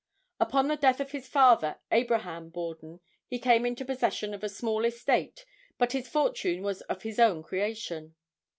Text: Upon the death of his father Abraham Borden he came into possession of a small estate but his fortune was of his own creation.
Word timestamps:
Upon 0.39 0.67
the 0.67 0.77
death 0.77 0.99
of 0.99 1.11
his 1.11 1.27
father 1.27 1.77
Abraham 1.91 2.49
Borden 2.49 3.01
he 3.27 3.37
came 3.37 3.67
into 3.67 3.85
possession 3.85 4.33
of 4.33 4.43
a 4.43 4.49
small 4.49 4.83
estate 4.83 5.45
but 5.77 5.91
his 5.91 6.09
fortune 6.09 6.63
was 6.63 6.81
of 6.89 7.03
his 7.03 7.19
own 7.19 7.43
creation. 7.43 8.15